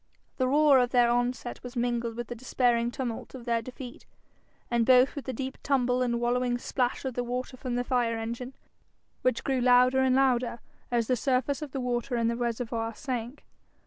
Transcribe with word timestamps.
The 0.37 0.47
roar 0.47 0.79
of 0.79 0.89
their 0.89 1.11
onset 1.11 1.61
was 1.61 1.75
mingled 1.75 2.15
with 2.15 2.25
the 2.27 2.33
despairing 2.33 2.89
tumult 2.89 3.35
of 3.35 3.45
their 3.45 3.61
defeat, 3.61 4.07
and 4.71 4.83
both 4.83 5.13
with 5.15 5.25
the 5.25 5.31
deep 5.31 5.59
tumble 5.61 6.01
and 6.01 6.19
wallowing 6.19 6.57
splash 6.57 7.05
of 7.05 7.13
the 7.13 7.23
water 7.23 7.55
from 7.55 7.75
the 7.75 7.83
fire 7.83 8.17
engine, 8.17 8.55
which 9.21 9.43
grew 9.43 9.61
louder 9.61 9.99
and 9.99 10.15
louder 10.15 10.59
as 10.89 11.05
the 11.05 11.15
surface 11.15 11.61
of 11.61 11.71
the 11.71 11.79
water 11.79 12.17
in 12.17 12.29
the 12.29 12.35
reservoir 12.35 12.95
sank. 12.95 13.45